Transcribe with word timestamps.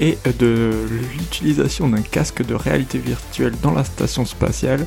et 0.00 0.18
de 0.38 0.72
l'utilisation 1.12 1.88
d'un 1.88 2.02
casque 2.02 2.44
de 2.44 2.54
réalité 2.54 2.98
virtuelle 2.98 3.54
dans 3.62 3.72
la 3.72 3.84
station 3.84 4.24
spatiale, 4.24 4.86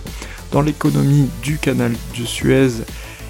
dans 0.51 0.61
l'économie 0.61 1.29
du 1.43 1.57
canal 1.57 1.93
de 2.17 2.25
Suez 2.25 2.83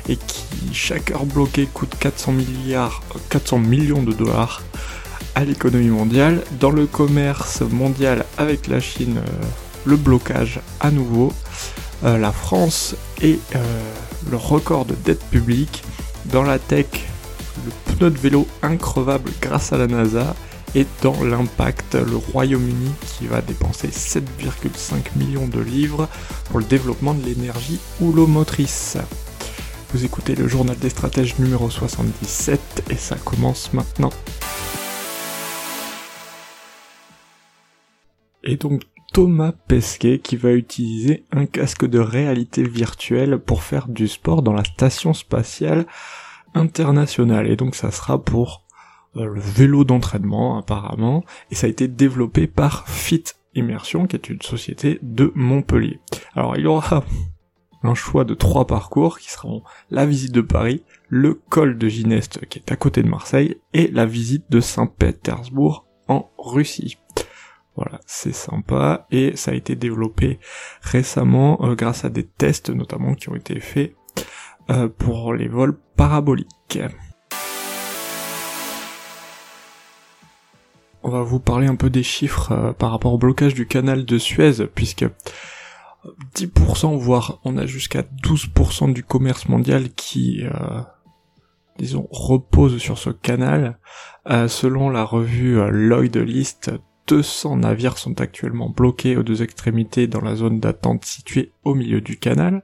et 0.10 0.16
qui 0.16 0.74
chaque 0.74 1.12
heure 1.12 1.26
bloquée 1.26 1.68
coûte 1.72 1.96
400 2.00 2.32
milliards, 2.32 3.02
400 3.30 3.60
millions 3.60 4.04
de 4.04 4.14
dollars 4.14 4.62
à 5.36 5.44
l'économie 5.46 5.90
mondiale, 5.90 6.42
dans 6.60 6.70
le 6.70 6.86
commerce 6.86 7.62
mondial 7.62 8.26
avec 8.38 8.68
la 8.68 8.80
Chine, 8.80 9.18
euh, 9.18 9.46
le 9.86 9.96
blocage 9.96 10.60
à 10.80 10.92
nouveau, 10.92 11.34
euh, 12.04 12.18
la 12.18 12.32
France 12.32 12.96
et 13.22 13.40
euh, 13.56 13.60
le 14.30 14.38
record 14.38 14.86
de 14.86 14.96
dette 15.06 15.24
publique, 15.26 15.84
dans 16.26 16.44
la 16.44 16.60
tech, 16.60 16.86
le 17.66 17.96
pneu 17.96 18.10
de 18.10 18.18
vélo 18.18 18.48
increvable 18.62 19.32
grâce 19.42 19.74
à 19.74 19.78
la 19.78 19.88
NASA, 19.88 20.36
et 20.76 20.88
dans 21.04 21.24
l'impact, 21.24 21.96
le 21.96 22.18
Royaume-Uni 22.18 22.92
qui 23.06 23.28
va 23.28 23.42
dépenser 23.42 23.90
7,5 23.90 25.16
millions 25.16 25.48
de 25.48 25.60
livres 25.60 26.08
pour 26.50 26.60
le 26.60 26.66
développement 26.66 27.14
de 27.14 27.24
l'énergie 27.24 27.80
houlomotrice. 28.02 28.98
Vous 29.94 30.04
écoutez 30.04 30.34
le 30.34 30.48
journal 30.48 30.76
des 30.78 30.90
stratèges 30.90 31.38
numéro 31.38 31.70
77 31.70 32.86
et 32.90 32.96
ça 32.96 33.16
commence 33.18 33.72
maintenant. 33.74 34.10
Et 38.44 38.58
donc 38.58 38.82
Thomas 39.14 39.54
Pesquet 39.68 40.18
qui 40.18 40.38
va 40.38 40.54
utiliser 40.54 41.24
un 41.32 41.46
casque 41.46 41.86
de 41.86 42.00
réalité 42.00 42.64
virtuelle 42.64 43.38
pour 43.38 43.62
faire 43.62 43.88
du 43.88 44.08
sport 44.08 44.42
dans 44.42 44.54
la 44.54 44.64
station 44.64 45.14
spatiale 45.14 45.86
internationale. 46.56 47.48
Et 47.48 47.56
donc 47.56 47.76
ça 47.76 47.92
sera 47.92 48.24
pour 48.24 48.63
le 49.16 49.40
vélo 49.40 49.84
d'entraînement 49.84 50.58
apparemment. 50.58 51.24
Et 51.52 51.56
ça 51.56 51.68
a 51.68 51.70
été 51.70 51.88
développé 51.88 52.48
par 52.48 52.88
Fit 52.88 53.24
Immersion 53.56 54.08
qui 54.08 54.16
est 54.16 54.30
une 54.30 54.42
société 54.42 55.00
de 55.02 55.32
Montpellier. 55.36 56.00
Alors 56.36 56.58
il 56.58 56.64
y 56.64 56.68
aura 56.68 57.04
un 57.84 57.94
choix 57.94 58.24
de 58.24 58.34
trois 58.34 58.66
parcours 58.66 59.20
qui 59.20 59.30
seront 59.30 59.64
la 59.92 60.06
visite 60.06 60.32
de 60.32 60.42
Paris, 60.42 60.84
le 61.10 61.34
col 61.34 61.78
de 61.78 61.88
Gineste 61.88 62.46
qui 62.48 62.60
est 62.60 62.72
à 62.72 62.76
côté 62.76 63.04
de 63.04 63.10
Marseille 63.10 63.58
et 63.74 63.88
la 63.88 64.06
visite 64.06 64.46
de 64.50 64.60
Saint-Pétersbourg 64.60 65.86
en 66.08 66.30
Russie. 66.38 66.98
Voilà, 67.76 68.00
c'est 68.06 68.34
sympa 68.36 69.08
et 69.10 69.36
ça 69.36 69.52
a 69.52 69.56
été 69.56 69.76
développé 69.76 70.40
récemment 70.82 71.58
euh, 71.64 71.76
grâce 71.76 72.06
à 72.06 72.10
des 72.10 72.24
tests 72.24 72.70
notamment 72.70 73.16
qui 73.16 73.30
ont 73.30 73.36
été 73.36 73.60
faits 73.60 73.96
euh, 74.70 74.88
pour 74.88 75.34
les 75.34 75.48
vols 75.48 75.80
paraboliques. 75.96 76.80
On 81.04 81.10
va 81.10 81.22
vous 81.22 81.40
parler 81.40 81.68
un 81.68 81.76
peu 81.76 81.90
des 81.90 82.04
chiffres 82.04 82.52
euh, 82.52 82.74
par 82.74 82.92
rapport 82.92 83.14
au 83.14 83.18
blocage 83.18 83.54
du 83.54 83.68
canal 83.68 84.06
de 84.06 84.18
Suez 84.18 84.68
puisque 84.74 85.06
10% 86.36 86.98
voire 86.98 87.40
on 87.44 87.58
a 87.58 87.66
jusqu'à 87.66 88.02
12% 88.02 88.94
du 88.94 89.04
commerce 89.04 89.48
mondial 89.48 89.90
qui 89.90 90.44
disons 91.78 92.10
repose 92.12 92.78
sur 92.78 92.98
ce 92.98 93.10
canal 93.10 93.80
selon 94.28 94.90
la 94.90 95.06
revue 95.06 95.62
Lloyd 95.72 96.18
List 96.18 96.72
200 97.08 97.58
navires 97.58 97.98
sont 97.98 98.22
actuellement 98.22 98.70
bloqués 98.70 99.18
aux 99.18 99.24
deux 99.24 99.44
extrémités 99.44 100.08
dans 100.08 100.22
la 100.22 100.36
zone 100.36 100.60
d'attente 100.60 101.06
située 101.06 101.52
au 101.64 101.76
milieu 101.76 102.02
du 102.02 102.18
canal. 102.18 102.64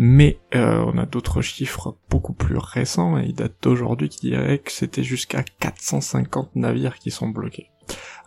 Mais 0.00 0.38
euh, 0.54 0.84
on 0.86 0.96
a 0.96 1.06
d'autres 1.06 1.42
chiffres 1.42 1.96
beaucoup 2.08 2.32
plus 2.32 2.56
récents 2.56 3.18
et 3.18 3.24
ils 3.24 3.34
datent 3.34 3.60
d'aujourd'hui 3.60 4.08
qui 4.08 4.28
diraient 4.28 4.60
que 4.60 4.70
c'était 4.70 5.02
jusqu'à 5.02 5.42
450 5.42 6.54
navires 6.54 7.00
qui 7.00 7.10
sont 7.10 7.26
bloqués. 7.26 7.72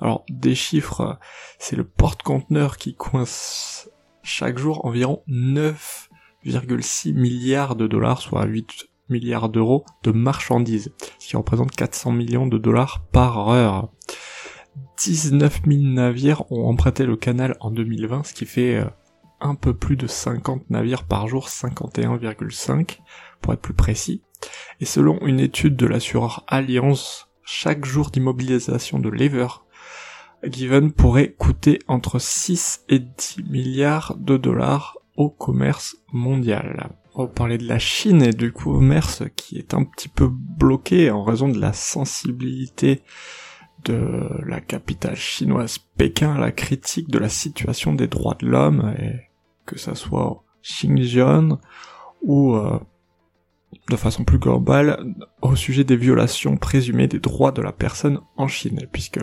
Alors 0.01 0.25
des 0.29 0.53
chiffres, 0.53 1.17
c'est 1.59 1.77
le 1.77 1.85
porte-conteneur 1.85 2.75
qui 2.75 2.93
coince 2.93 3.89
chaque 4.21 4.57
jour 4.57 4.85
environ 4.85 5.23
9,6 5.29 7.13
milliards 7.13 7.77
de 7.77 7.87
dollars, 7.87 8.19
soit 8.19 8.43
8 8.43 8.89
milliards 9.07 9.47
d'euros 9.47 9.85
de 10.03 10.11
marchandises, 10.11 10.91
ce 11.19 11.27
qui 11.29 11.37
représente 11.37 11.71
400 11.71 12.11
millions 12.11 12.47
de 12.47 12.57
dollars 12.57 13.05
par 13.13 13.47
heure. 13.47 13.87
19 14.97 15.61
000 15.65 15.81
navires 15.83 16.51
ont 16.51 16.67
emprunté 16.67 17.05
le 17.05 17.15
canal 17.15 17.55
en 17.61 17.71
2020, 17.71 18.25
ce 18.25 18.33
qui 18.33 18.45
fait 18.45 18.75
euh, 18.75 18.85
un 19.41 19.55
peu 19.55 19.73
plus 19.73 19.95
de 19.95 20.07
50 20.07 20.69
navires 20.69 21.03
par 21.03 21.27
jour, 21.27 21.47
51,5 21.47 22.99
pour 23.41 23.53
être 23.53 23.61
plus 23.61 23.73
précis. 23.73 24.21
Et 24.79 24.85
selon 24.85 25.19
une 25.25 25.39
étude 25.39 25.75
de 25.75 25.85
l'assureur 25.85 26.43
Alliance, 26.47 27.29
chaque 27.43 27.85
jour 27.85 28.11
d'immobilisation 28.11 28.99
de 28.99 29.09
Lever 29.09 29.47
Given 30.43 30.91
pourrait 30.91 31.33
coûter 31.33 31.79
entre 31.87 32.19
6 32.19 32.85
et 32.89 32.99
10 32.99 33.43
milliards 33.49 34.15
de 34.17 34.37
dollars 34.37 34.97
au 35.15 35.29
commerce 35.29 35.97
mondial. 36.11 36.89
On 37.13 37.27
parler 37.27 37.57
de 37.57 37.67
la 37.67 37.77
Chine 37.77 38.23
et 38.23 38.33
du 38.33 38.51
commerce 38.53 39.23
qui 39.35 39.57
est 39.57 39.73
un 39.73 39.83
petit 39.83 40.07
peu 40.07 40.29
bloqué 40.31 41.11
en 41.11 41.23
raison 41.23 41.49
de 41.49 41.59
la 41.59 41.73
sensibilité 41.73 43.03
de 43.83 44.29
la 44.45 44.61
capitale 44.61 45.15
chinoise 45.15 45.79
Pékin 45.97 46.35
à 46.35 46.39
la 46.39 46.51
critique 46.51 47.09
de 47.09 47.19
la 47.19 47.29
situation 47.29 47.93
des 47.93 48.07
droits 48.07 48.37
de 48.39 48.47
l'homme, 48.47 48.93
et 48.99 49.30
que 49.71 49.79
ça 49.79 49.95
soit 49.95 50.43
Xinjiang 50.63 51.57
ou 52.21 52.55
euh, 52.55 52.79
de 53.89 53.95
façon 53.95 54.25
plus 54.25 54.37
globale 54.37 55.15
au 55.41 55.55
sujet 55.55 55.85
des 55.85 55.95
violations 55.95 56.57
présumées 56.57 57.07
des 57.07 57.19
droits 57.19 57.53
de 57.53 57.61
la 57.61 57.71
personne 57.71 58.19
en 58.35 58.47
Chine, 58.47 58.85
puisque 58.91 59.19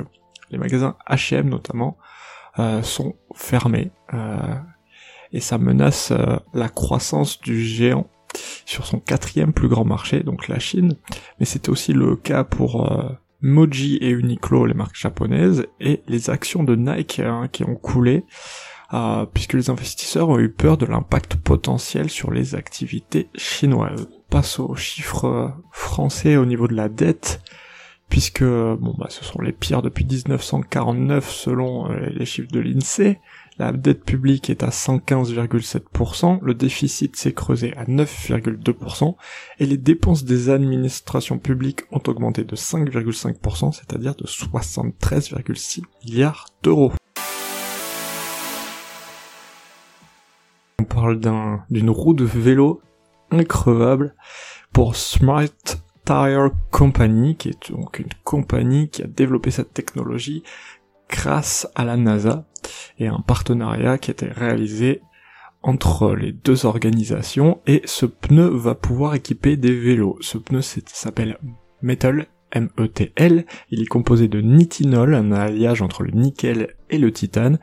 les 0.51 0.59
magasins 0.59 0.97
H&M 1.09 1.49
notamment 1.49 1.99
euh, 2.59 2.83
sont 2.83 3.15
fermés 3.35 3.91
euh, 4.15 4.55
et 5.33 5.41
ça 5.41 5.59
menace 5.59 6.13
la 6.55 6.71
croissance 6.71 7.39
du 7.41 7.63
géant 7.63 8.09
sur 8.65 8.87
son 8.87 8.99
quatrième 8.99 9.53
plus 9.53 9.69
grand 9.69 9.85
marché, 9.85 10.23
donc 10.23 10.49
la 10.49 10.59
Chine. 10.59 10.97
Mais 11.39 11.45
c'était 11.45 11.69
aussi 11.69 11.93
le 11.93 12.17
cas 12.17 12.45
pour 12.45 12.91
Moji 13.43 13.99
et 14.01 14.09
Uniqlo, 14.09 14.65
les 14.65 14.73
marques 14.73 14.97
japonaises, 14.97 15.67
et 15.81 16.03
les 16.09 16.31
actions 16.31 16.65
de 16.65 16.75
Nike 16.77 17.21
hein, 17.21 17.49
qui 17.53 17.65
ont 17.65 17.75
coulé, 17.75 18.25
euh, 18.95 19.27
puisque 19.27 19.53
les 19.53 19.71
investisseurs 19.71 20.29
ont 20.29 20.39
eu 20.39 20.49
peur 20.49 20.79
de 20.79 20.87
l'impact 20.87 21.37
potentiel 21.37 22.09
sur 22.09 22.31
les 22.31 22.55
activités 22.55 23.29
chinoises. 23.35 24.09
passe 24.31 24.59
aux 24.59 24.75
chiffres 24.77 25.53
français 25.71 26.37
au 26.37 26.47
niveau 26.47 26.69
de 26.69 26.75
la 26.75 26.89
dette, 26.89 27.41
puisque 28.09 28.43
bon 28.43 28.95
bah 28.99 29.09
ce 29.11 29.25
sont 29.25 29.41
les 29.41 29.53
pires 29.53 29.83
depuis 29.83 30.05
1949 30.05 31.31
selon 31.31 31.91
euh, 31.91 32.09
les 32.11 32.25
chiffres 32.25 32.51
de 32.51 32.61
l'INSEE. 32.61 33.19
La 33.59 33.73
dette 33.73 34.05
publique 34.05 34.51
est 34.51 34.63
à 34.63 34.69
115,7%, 34.69 36.39
le 36.43 36.55
déficit 36.55 37.17
s'est 37.17 37.33
creusé 37.33 37.77
à 37.77 37.85
9,2%, 37.87 39.17
et 39.59 39.67
les 39.67 39.77
dépenses 39.77 40.25
des 40.25 40.49
administrations 40.49 41.39
publiques 41.39 41.81
ont 41.91 42.01
augmenté 42.07 42.45
de 42.45 42.55
5,5%, 42.55 43.73
c'est-à-dire 43.73 44.15
de 44.15 44.27
73,6 44.27 45.83
milliards 46.05 46.47
d'euros. 46.63 46.93
Parle 51.01 51.21
d'une 51.71 51.91
roue 51.91 52.13
de 52.13 52.25
vélo 52.25 52.81
increvable 53.31 54.17
pour 54.73 54.97
Smart 54.97 55.47
Tire 56.05 56.51
Company, 56.73 57.37
qui 57.37 57.51
est 57.51 57.71
donc 57.71 58.01
une 58.01 58.09
compagnie 58.25 58.89
qui 58.89 59.05
a 59.05 59.07
développé 59.07 59.53
cette 59.53 59.73
technologie 59.73 60.43
grâce 61.09 61.69
à 61.77 61.85
la 61.85 61.97
NASA 61.97 62.47
et 62.99 63.07
un 63.07 63.21
partenariat 63.21 63.97
qui 63.97 64.11
a 64.11 64.15
été 64.15 64.27
réalisé 64.27 65.01
entre 65.63 66.17
les 66.17 66.33
deux 66.33 66.67
organisations 66.67 67.61
et 67.69 67.81
ce 67.85 68.05
pneu 68.05 68.49
va 68.49 68.75
pouvoir 68.75 69.15
équiper 69.15 69.57
des 69.57 69.79
vélos. 69.79 70.19
Ce 70.21 70.37
pneu 70.37 70.63
s'appelle 70.63 71.39
Metal 71.81 72.27
M-E-T-L, 72.51 73.47
il 73.71 73.83
est 73.83 73.87
composé 73.87 74.27
de 74.27 74.41
nitinol, 74.41 75.15
un 75.15 75.31
alliage 75.31 75.81
entre 75.81 76.03
le 76.03 76.11
nickel 76.11 76.75
et 76.91 76.99
le 76.99 77.13
titane, 77.13 77.61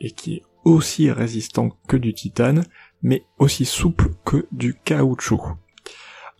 et 0.00 0.10
qui 0.10 0.34
est 0.34 0.42
aussi 0.68 1.10
résistant 1.10 1.70
que 1.88 1.96
du 1.96 2.14
titane, 2.14 2.64
mais 3.02 3.24
aussi 3.38 3.64
souple 3.64 4.10
que 4.24 4.46
du 4.52 4.74
caoutchouc. 4.74 5.56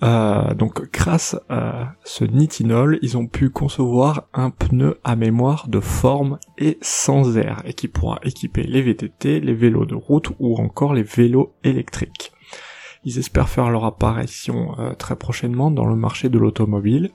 Euh, 0.05 0.55
donc 0.55 0.93
grâce 0.93 1.37
à 1.49 1.95
ce 2.05 2.25
nitinol, 2.25 2.99
ils 3.03 3.17
ont 3.17 3.27
pu 3.27 3.51
concevoir 3.51 4.29
un 4.33 4.51
pneu 4.51 5.01
à 5.03 5.17
mémoire 5.17 5.67
de 5.69 5.81
forme 5.81 6.39
et 6.57 6.79
sans 6.83 7.37
air, 7.37 7.63
et 7.65 7.73
qui 7.73 7.89
pourra 7.89 8.21
équiper 8.23 8.63
les 8.63 8.83
VTT, 8.83 9.41
les 9.41 9.55
vélos 9.55 9.87
de 9.87 9.97
route 9.97 10.31
ou 10.39 10.57
encore 10.57 10.95
les 10.95 11.03
vélos 11.03 11.55
électriques. 11.65 12.33
Ils 13.05 13.19
espèrent 13.19 13.49
faire 13.49 13.71
leur 13.71 13.85
apparition 13.85 14.79
euh, 14.79 14.95
très 14.95 15.17
prochainement 15.17 15.71
dans 15.71 15.87
le 15.87 15.97
marché 15.97 16.29
de 16.29 16.39
l'automobile, 16.39 17.11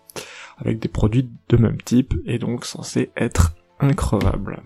avec 0.57 0.79
des 0.79 0.89
produits 0.89 1.29
de 1.49 1.57
même 1.57 1.81
type, 1.81 2.13
et 2.25 2.37
donc 2.37 2.65
censés 2.65 3.11
être 3.15 3.55
increvables. 3.79 4.61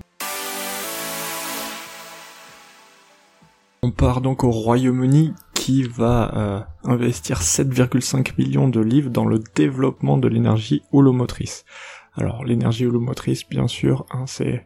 On 3.83 3.91
part 3.91 4.21
donc 4.21 4.43
au 4.43 4.49
Royaume-Uni 4.49 5.33
qui 5.53 5.83
va 5.83 6.33
euh, 6.35 6.59
investir 6.83 7.41
7,5 7.41 8.33
millions 8.37 8.69
de 8.69 8.79
livres 8.79 9.09
dans 9.09 9.25
le 9.25 9.39
développement 9.55 10.17
de 10.17 10.27
l'énergie 10.27 10.81
houlomotrice. 10.91 11.65
Alors 12.15 12.43
l'énergie 12.43 12.87
houlomotrice, 12.87 13.47
bien 13.47 13.67
sûr, 13.67 14.05
hein, 14.11 14.25
c'est 14.25 14.65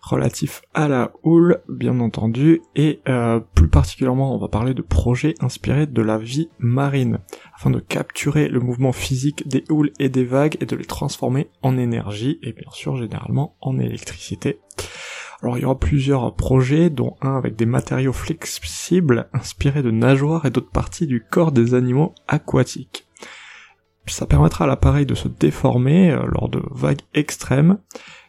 relatif 0.00 0.62
à 0.72 0.88
la 0.88 1.12
houle, 1.24 1.60
bien 1.68 2.00
entendu, 2.00 2.62
et 2.74 3.00
euh, 3.08 3.40
plus 3.54 3.68
particulièrement, 3.68 4.34
on 4.34 4.38
va 4.38 4.48
parler 4.48 4.72
de 4.72 4.82
projets 4.82 5.34
inspirés 5.40 5.86
de 5.86 6.00
la 6.00 6.16
vie 6.16 6.48
marine, 6.58 7.18
afin 7.54 7.70
de 7.70 7.80
capturer 7.80 8.48
le 8.48 8.60
mouvement 8.60 8.92
physique 8.92 9.46
des 9.46 9.64
houles 9.68 9.92
et 9.98 10.08
des 10.08 10.24
vagues 10.24 10.56
et 10.60 10.66
de 10.66 10.76
les 10.76 10.84
transformer 10.84 11.50
en 11.62 11.76
énergie, 11.76 12.38
et 12.42 12.52
bien 12.52 12.70
sûr, 12.70 12.96
généralement 12.96 13.56
en 13.60 13.78
électricité. 13.78 14.60
Alors 15.42 15.58
il 15.58 15.62
y 15.62 15.64
aura 15.64 15.78
plusieurs 15.78 16.34
projets, 16.34 16.90
dont 16.90 17.16
un 17.20 17.36
avec 17.36 17.56
des 17.56 17.66
matériaux 17.66 18.12
flexibles 18.12 19.28
inspirés 19.32 19.82
de 19.82 19.90
nageoires 19.90 20.46
et 20.46 20.50
d'autres 20.50 20.70
parties 20.70 21.06
du 21.06 21.22
corps 21.22 21.52
des 21.52 21.74
animaux 21.74 22.14
aquatiques. 22.28 23.06
Ça 24.06 24.26
permettra 24.26 24.64
à 24.64 24.68
l'appareil 24.68 25.04
de 25.04 25.14
se 25.14 25.28
déformer 25.28 26.12
euh, 26.12 26.24
lors 26.26 26.48
de 26.48 26.62
vagues 26.70 27.02
extrêmes 27.12 27.78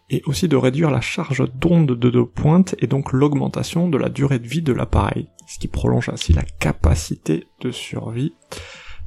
et 0.10 0.22
aussi 0.26 0.48
de 0.48 0.56
réduire 0.56 0.90
la 0.90 1.02
charge 1.02 1.44
d'onde 1.54 1.88
de 1.88 2.10
deux 2.10 2.26
pointes 2.26 2.76
et 2.80 2.88
donc 2.88 3.12
l'augmentation 3.12 3.90
de 3.90 3.98
la 3.98 4.10
durée 4.10 4.40
de 4.40 4.48
vie 4.48 4.62
de 4.62 4.74
l'appareil, 4.74 5.30
ce 5.48 5.60
qui 5.60 5.68
prolonge 5.68 6.10
ainsi 6.10 6.34
la 6.34 6.44
capacité 6.44 7.48
de 7.62 7.72
survie 7.72 8.34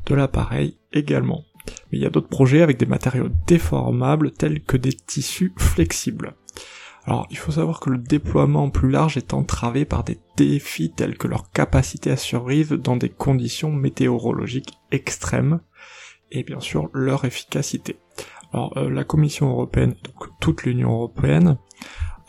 de 0.07 0.15
l'appareil 0.15 0.79
également. 0.93 1.45
Mais 1.91 1.99
il 1.99 2.03
y 2.03 2.07
a 2.07 2.11
d'autres 2.11 2.29
projets 2.29 2.63
avec 2.63 2.79
des 2.79 2.87
matériaux 2.87 3.29
déformables 3.47 4.33
tels 4.33 4.63
que 4.63 4.77
des 4.77 4.93
tissus 4.93 5.53
flexibles. 5.57 6.35
Alors, 7.11 7.27
il 7.29 7.39
faut 7.39 7.51
savoir 7.51 7.81
que 7.81 7.91
le 7.91 7.99
déploiement 7.99 8.71
plus 8.71 8.89
large 8.89 9.17
est 9.17 9.35
entravé 9.35 9.85
par 9.85 10.05
des 10.05 10.21
défis 10.37 10.93
tels 10.93 11.19
que 11.19 11.27
leur 11.27 11.51
capacité 11.51 12.13
à 12.13 12.17
survivre 12.17 12.77
dans 12.77 12.97
des 12.97 13.09
conditions 13.09 13.73
météorologiques 13.73 14.79
extrêmes 14.93 15.59
et 16.31 16.45
bien 16.45 16.61
sûr 16.61 16.89
leur 16.93 17.25
efficacité. 17.25 17.97
Alors, 18.53 18.79
euh, 18.79 18.89
la 18.89 19.03
Commission 19.03 19.51
européenne, 19.51 19.97
donc 20.05 20.29
toute 20.39 20.63
l'Union 20.63 20.93
européenne, 20.93 21.59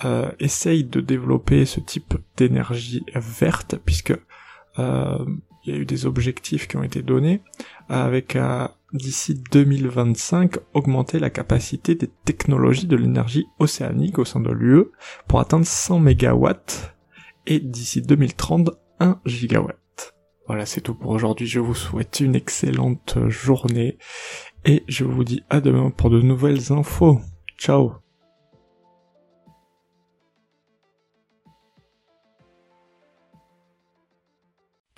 euh, 0.04 0.32
essaye 0.40 0.84
de 0.84 1.00
développer 1.00 1.66
ce 1.66 1.80
type 1.80 2.16
d'énergie 2.36 3.06
verte 3.14 3.76
puisque 3.86 4.18
il 4.78 5.42
y 5.66 5.72
a 5.72 5.76
eu 5.76 5.86
des 5.86 6.06
objectifs 6.06 6.68
qui 6.68 6.78
ont 6.78 6.84
été 6.84 7.02
donnés 7.02 7.42
avec 7.90 8.38
d'ici 8.94 9.42
2025 9.52 10.56
augmenter 10.74 11.20
la 11.20 11.30
capacité 11.30 11.96
des 11.96 12.10
technologies 12.26 12.88
de 12.88 12.96
l'énergie 12.96 13.46
océanique 13.60 14.20
au 14.20 14.26
sein 14.26 14.40
de 14.40 14.52
l'UE 14.52 14.86
pour 15.28 15.40
atteindre 15.40 15.66
100 15.66 16.00
MW 16.00 16.50
et 17.48 17.60
d'ici 17.60 18.02
2030 18.02 18.72
1 19.00 19.20
gigawatt. 19.26 20.14
Voilà, 20.48 20.66
c'est 20.66 20.82
tout 20.82 20.94
pour 20.94 21.12
aujourd'hui. 21.12 21.48
Je 21.48 21.60
vous 21.60 21.76
souhaite 21.76 22.20
une 22.20 22.36
excellente 22.36 23.18
journée 23.28 23.98
et 24.66 24.84
je 24.88 25.06
vous 25.06 25.24
dis 25.24 25.44
à 25.50 25.62
demain 25.62 25.90
pour 25.90 26.10
de 26.10 26.22
nouvelles 26.22 26.72
infos. 26.72 27.20
Ciao 27.58 27.94